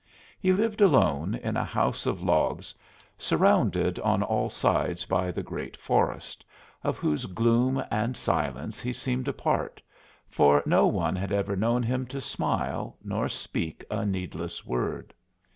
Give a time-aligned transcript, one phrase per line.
[0.39, 2.73] He lived alone in a house of logs
[3.19, 6.43] surrounded on all sides by the great forest,
[6.83, 9.79] of whose gloom and silence he seemed a part,
[10.27, 15.13] for no one had ever known him to smile nor speak a needless word.